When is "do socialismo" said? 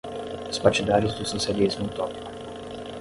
1.13-1.85